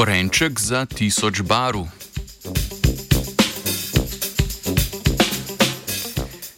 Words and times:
Korenček 0.00 0.60
za 0.60 0.86
tisoč 0.86 1.42
barv. 1.42 1.84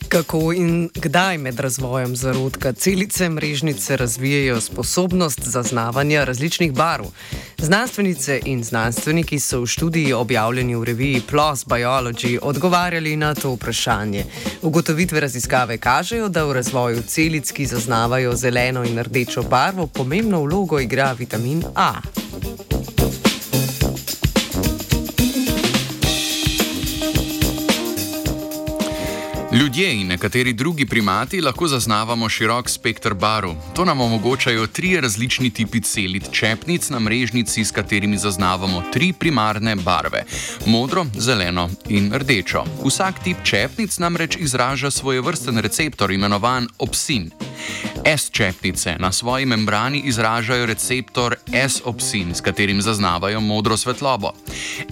Kako 0.08 0.52
in 0.52 0.90
kdaj 0.94 1.38
med 1.38 1.60
razvojem 1.60 2.16
zarodka 2.16 2.72
celice 2.72 3.28
mrežnice 3.28 3.96
razvijajo 3.96 4.60
sposobnost 4.60 5.40
zaznavanja 5.42 6.24
različnih 6.24 6.72
barv? 6.72 7.04
Znanstvenice 7.58 8.40
in 8.44 8.64
znanstveniki 8.64 9.40
so 9.40 9.60
v 9.60 9.66
študiji 9.66 10.12
objavljeni 10.12 10.76
v 10.76 10.84
reviji 10.84 11.22
PLOS 11.30 11.66
Biology 11.66 12.38
odgovarjali 12.42 13.16
na 13.16 13.34
to 13.34 13.50
vprašanje. 13.50 14.24
Ugotovitve 14.62 15.20
raziskave 15.20 15.78
kažejo, 15.78 16.28
da 16.28 16.44
v 16.44 16.52
razvoju 16.52 17.02
celic, 17.02 17.52
ki 17.52 17.66
zaznavajo 17.66 18.36
zeleno 18.36 18.84
in 18.84 19.02
rdečo 19.02 19.42
barvo, 19.42 19.86
pomembno 19.86 20.42
vlogo 20.42 20.80
igra 20.80 21.12
vitamin 21.12 21.64
A. 21.74 21.92
Ljudje 29.54 29.94
in 30.00 30.06
nekateri 30.06 30.52
drugi 30.52 30.86
primati 30.86 31.40
lahko 31.40 31.68
zaznavamo 31.68 32.28
širok 32.28 32.70
spektr 32.70 33.14
barv. 33.14 33.50
To 33.74 33.84
nam 33.84 34.00
omogočajo 34.00 34.66
tri 34.66 35.00
različni 35.00 35.50
tipi 35.50 35.80
celic 35.80 36.24
čepnic 36.30 36.90
na 36.90 36.98
mrežnici, 36.98 37.64
s 37.64 37.70
katerimi 37.70 38.18
zaznavamo 38.18 38.82
tri 38.92 39.12
primarne 39.12 39.76
barve: 39.76 40.24
modro, 40.66 41.06
zeleno 41.18 41.70
in 41.88 42.12
rdečo. 42.14 42.64
Vsak 42.84 43.22
tip 43.24 43.36
čepnic 43.44 43.98
namreč 43.98 44.36
izraža 44.36 44.90
svoj 44.90 45.20
vrsten 45.20 45.58
receptor, 45.58 46.10
imenovan 46.10 46.68
opsin. 46.78 47.30
S-čepnice 48.16 48.96
na 48.98 49.12
svoji 49.12 49.46
membrani 49.46 50.02
izražajo 50.04 50.66
receptor 50.66 51.34
S-opsin, 51.68 52.34
s 52.34 52.40
katerim 52.40 52.82
zaznavajo 52.82 53.40
modro 53.40 53.76
svetlobo. 53.76 54.32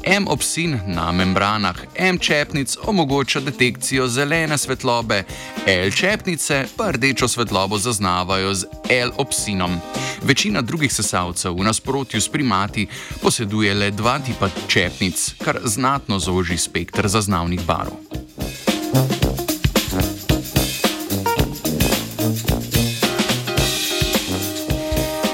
M-opsin 0.04 0.80
na 0.86 1.12
membranah 1.12 1.76
M-čepnic 1.96 2.76
omogoča 2.82 3.40
detekcijo 3.40 4.08
zelene 4.08 4.58
svetlobe, 4.58 5.24
L-čepnice 5.66 6.66
pa 6.76 6.90
rdečo 6.90 7.28
svetlobo 7.28 7.78
zaznavajo 7.78 8.54
z 8.54 8.64
L-opsinom. 8.88 9.80
Večina 10.22 10.60
drugih 10.62 10.92
sesalcev, 10.92 11.54
v 11.54 11.64
nasprotju 11.64 12.20
s 12.20 12.28
primati, 12.28 12.86
poseduje 13.22 13.74
le 13.74 13.90
dva 13.90 14.18
tipa 14.18 14.48
čepnic, 14.68 15.34
kar 15.44 15.60
znatno 15.64 16.18
zoži 16.18 16.58
spektr 16.58 17.08
zaznavnih 17.08 17.60
barv. 17.66 17.92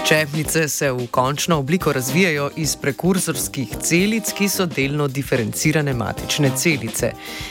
Čepnice 0.09 0.69
se 0.69 0.93
v 0.93 1.07
končno 1.11 1.59
obliko 1.59 1.93
razvijajo 1.93 2.51
iz 2.57 2.77
prekurzorskih 2.77 3.69
celic, 3.83 4.31
ki 4.33 4.49
so 4.49 4.67
delno 4.67 5.09
diferencirane 5.09 5.95
matične 5.95 6.51
celice. 6.57 7.11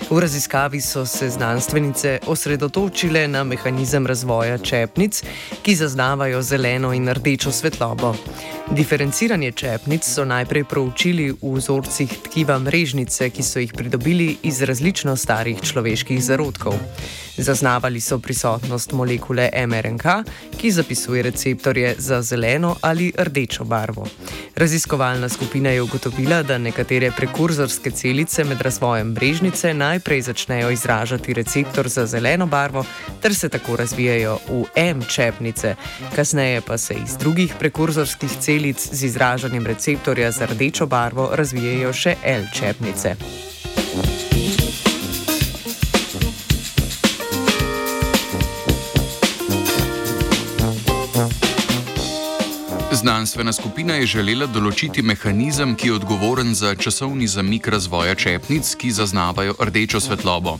V 0.10 0.20
raziskavi 0.20 0.82
so 0.82 1.06
se 1.06 1.30
znanstvenice 1.30 2.20
osredotočile 2.28 3.28
na 3.28 3.44
mehanizem 3.44 4.08
razvoja 4.08 4.58
čepnic, 4.58 5.24
ki 5.64 5.76
zaznavajo 5.76 6.42
zeleno 6.42 6.94
in 6.94 7.10
rdečo 7.10 7.52
svetlobo. 7.52 8.16
Diferenciranje 8.72 9.52
čepnic 9.52 10.04
so 10.04 10.26
najprej 10.26 10.64
proučili 10.66 11.30
v 11.30 11.38
vzorcih 11.54 12.10
tkiva 12.26 12.58
mrežnice, 12.60 13.30
ki 13.30 13.44
so 13.46 13.62
jih 13.62 13.74
pridobili 13.74 14.38
iz 14.42 14.62
različno 14.62 15.14
starih 15.16 15.62
človeških 15.62 16.24
zarodkov. 16.24 16.74
Zaznavali 17.38 18.02
so 18.02 18.18
prisotnost 18.20 18.92
molekule 18.92 19.52
mRNK, 19.68 20.06
ki 20.58 20.72
zapisuje 20.72 21.22
receptorje 21.24 21.96
za 21.98 22.22
zeleno 22.22 22.76
ali 22.82 23.12
rdečo 23.18 23.64
barvo. 23.64 24.08
Raziskovalna 24.56 25.30
skupina 25.30 25.70
je 25.70 25.82
ugotovila, 25.82 26.42
da 26.44 26.58
nekatere 26.58 27.12
prekurzorske 27.12 27.92
celice 27.92 28.44
med 28.44 28.62
razvojem 28.62 29.12
mrežnice 29.12 29.74
najprej 29.74 30.22
začnejo 30.22 30.72
izražati 30.72 31.34
receptor 31.34 31.90
za 31.90 32.06
zeleno 32.06 32.46
barvo, 32.46 32.86
ter 33.22 33.36
se 33.36 33.50
tako 33.50 33.76
razvijajo 33.76 34.40
v 34.50 34.64
M 34.76 35.02
čepnice, 35.10 35.76
kasneje 36.16 36.62
pa 36.62 36.78
se 36.78 36.96
iz 37.06 37.18
drugih 37.18 37.54
prekurzorskih 37.60 38.32
celic 38.40 38.55
z 38.92 39.04
izražanjem 39.04 39.66
receptorja 39.66 40.32
za 40.32 40.46
rdečo 40.46 40.86
barvo 40.86 41.30
razvijajo 41.34 41.94
še 41.94 42.16
L 42.24 42.44
čepnice. 42.54 43.16
Znanstvena 52.92 53.54
skupina 53.54 53.96
je 54.00 54.06
želela 54.06 54.46
določiti 54.48 55.02
mehanizem, 55.02 55.76
ki 55.76 55.88
je 55.88 55.94
odgovoren 55.94 56.56
za 56.56 56.76
časovni 56.76 57.28
zamik 57.28 57.68
razvoja 57.68 58.16
čepnic, 58.16 58.76
ki 58.76 58.92
zaznavajo 58.92 59.54
rdečo 59.60 60.00
svetlobo. 60.00 60.58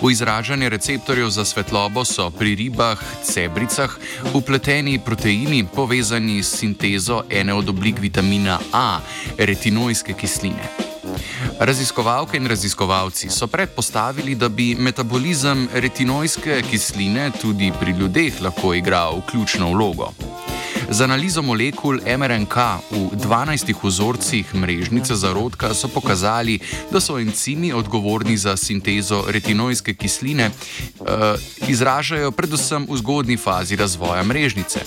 V 0.00 0.10
izražanje 0.10 0.68
receptorjev 0.68 1.28
za 1.28 1.44
svetlobo 1.44 2.04
so 2.04 2.30
pri 2.30 2.54
ribah, 2.54 2.98
cebricah, 3.22 3.90
upleteni 4.34 4.98
proteini 4.98 5.66
povezani 5.74 6.42
s 6.42 6.58
sintezo 6.58 7.22
ene 7.30 7.54
od 7.54 7.68
oblik 7.68 8.00
vitamina 8.00 8.58
A, 8.72 9.00
retinojske 9.38 10.14
kisline. 10.14 10.92
Raziskovalke 11.58 12.36
in 12.36 12.46
raziskovalci 12.46 13.30
so 13.30 13.46
predpostavili, 13.46 14.34
da 14.34 14.48
bi 14.48 14.74
metabolizem 14.74 15.68
retinojske 15.74 16.62
kisline 16.70 17.30
tudi 17.40 17.72
pri 17.80 17.92
ljudeh 17.92 18.42
lahko 18.42 18.74
igral 18.74 19.20
ključno 19.30 19.70
vlogo. 19.72 20.12
Z 20.92 21.00
analizo 21.00 21.42
molekul 21.42 22.00
MRNK 22.04 22.56
v 22.90 23.16
12 23.16 23.72
vzorcih 23.82 24.54
mrežnice 24.54 25.16
zarodka 25.16 25.72
so 25.74 25.88
pokazali, 25.88 26.58
da 26.92 27.00
so 27.00 27.16
encimi 27.18 27.72
odgovorni 27.72 28.36
za 28.36 28.56
sintezo 28.56 29.24
retinojske 29.28 29.94
kisline, 29.94 30.50
uh, 31.00 31.08
izražajo 31.68 32.30
predvsem 32.30 32.84
v 32.90 32.96
zgodni 33.00 33.36
fazi 33.36 33.76
razvoja 33.76 34.22
mrežnice. 34.22 34.84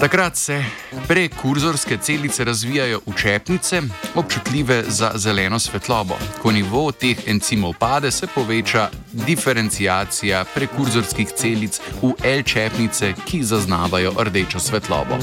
Takrat 0.00 0.36
se 0.36 0.64
prekurzorske 1.08 1.96
celice 1.96 2.44
razvijajo 2.44 3.00
v 3.06 3.12
čepnice, 3.16 3.82
občutljive 4.14 4.84
za 4.88 5.10
zeleno 5.14 5.58
svetlobo. 5.58 6.14
Ko 6.42 6.52
nivo 6.52 6.92
teh 6.92 7.28
encimov 7.28 7.74
pade, 7.78 8.10
se 8.10 8.26
poveča 8.34 8.90
diferencijacija 9.12 10.44
prekurzorskih 10.54 11.28
celic 11.36 11.80
v 12.02 12.12
L-čepnice, 12.24 13.14
ki 13.26 13.42
zaznavajo 13.42 14.14
rdečo 14.18 14.60
svetlobo. 14.60 15.18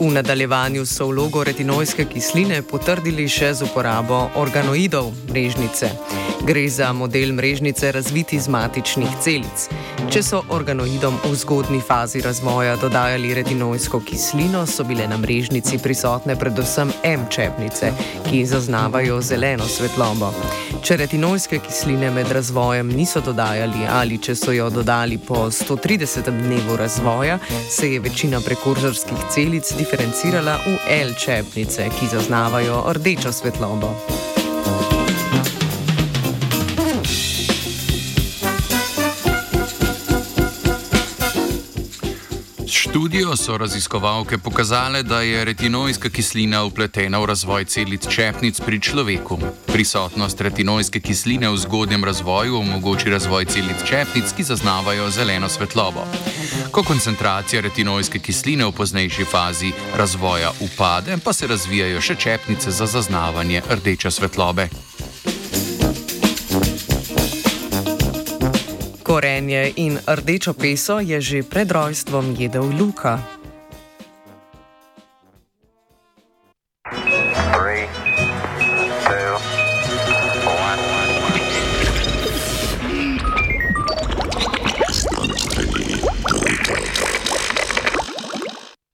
V 0.00 0.12
nadaljevanju 0.12 0.86
so 0.86 1.06
vlogo 1.06 1.44
retinojske 1.44 2.04
kisline 2.04 2.60
potrdili 2.62 3.24
še 3.28 3.48
z 3.54 3.66
uporabo 3.66 4.28
organoidov 4.38 5.10
mrežnice. 5.30 5.90
Gre 6.46 6.62
za 6.70 6.92
model 6.92 7.32
mrežnice 7.34 7.90
razviti 7.92 8.36
iz 8.36 8.46
matičnih 8.48 9.16
celic. 9.20 9.66
Če 10.06 10.22
so 10.22 10.44
organoidom 10.54 11.18
v 11.24 11.34
zgodni 11.42 11.80
fazi 11.82 12.22
razvoja 12.22 12.76
dodajali 12.78 13.34
retinojsko 13.34 14.00
kislino, 14.06 14.62
so 14.66 14.86
bile 14.86 15.08
na 15.10 15.18
mrežnici 15.18 15.82
prisotne 15.82 16.38
predvsem 16.38 16.94
M-čepnice, 17.02 17.90
ki 18.30 18.46
zaznavajo 18.46 19.18
zeleno 19.20 19.66
svetlobo. 19.66 20.30
Če 20.82 20.96
retinojske 21.00 21.58
kisline 21.64 22.10
med 22.14 22.30
razvojem 22.32 22.88
niso 22.94 23.20
dodajali 23.24 23.86
ali 23.90 24.18
če 24.22 24.34
so 24.38 24.54
jo 24.54 24.68
dodali 24.70 25.18
po 25.18 25.48
130. 25.50 26.30
dnevu 26.30 26.76
razvoja, 26.78 27.38
se 27.70 27.92
je 27.92 28.00
večina 28.00 28.40
prekurzorskih 28.40 29.26
celic 29.34 29.72
diferencirala 29.78 30.56
v 30.66 30.78
L-čepnice, 31.00 31.90
ki 31.98 32.12
zaznavajo 32.14 32.84
rdečo 32.94 33.32
svetlobo. 33.32 33.94
Študijo 42.78 43.36
so 43.36 43.58
raziskovalke 43.58 44.38
pokazale, 44.38 45.02
da 45.02 45.20
je 45.20 45.44
retinojska 45.44 46.08
kislina 46.08 46.64
upletena 46.64 47.18
v 47.18 47.26
razvoj 47.26 47.64
celic 47.64 48.06
čepnic 48.08 48.60
pri 48.60 48.80
človeku. 48.80 49.38
Prisotnost 49.66 50.40
retinojske 50.40 51.00
kisline 51.00 51.50
v 51.50 51.56
zgodnjem 51.56 52.04
razvoju 52.04 52.56
omogoči 52.56 53.10
razvoj 53.10 53.44
celic 53.44 53.82
čepnic, 53.84 54.32
ki 54.36 54.42
zaznavajo 54.42 55.10
zeleno 55.10 55.48
svetlobo. 55.48 56.06
Ko 56.70 56.82
koncentracija 56.82 57.62
retinojske 57.62 58.18
kisline 58.18 58.64
v 58.64 58.72
poznejši 58.72 59.24
fazi 59.24 59.72
razvoja 59.96 60.52
upade, 60.60 61.18
pa 61.24 61.32
se 61.32 61.46
razvijajo 61.46 62.00
še 62.00 62.14
čepnice 62.14 62.70
za 62.70 62.86
zaznavanje 62.86 63.62
rdeče 63.70 64.10
svetlobe. 64.10 64.68
Korenje 69.08 69.72
in 69.80 69.96
rdečo 69.96 70.52
peso 70.52 71.00
je 71.00 71.16
že 71.16 71.40
pred 71.40 71.64
rojstvom 71.72 72.36
jedel 72.36 72.68
Luka. 72.76 73.37